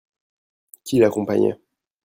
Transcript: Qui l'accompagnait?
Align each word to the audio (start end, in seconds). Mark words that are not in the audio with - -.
Qui 0.83 0.97
l'accompagnait? 0.97 1.59